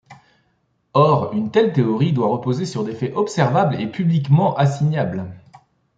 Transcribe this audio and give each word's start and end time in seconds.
Or, 0.95 1.31
une 1.35 1.51
telle 1.51 1.73
théorie 1.73 2.11
doit 2.11 2.29
reposer 2.31 2.65
sur 2.65 2.83
des 2.83 2.95
faits 2.95 3.13
observables 3.15 3.79
et 3.79 3.85
publiquement 3.85 4.55
assignables. 4.55 5.29